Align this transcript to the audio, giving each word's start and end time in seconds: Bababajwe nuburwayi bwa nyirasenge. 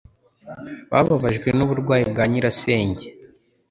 Bababajwe 0.91 1.49
nuburwayi 1.53 2.03
bwa 2.11 2.23
nyirasenge. 2.31 3.05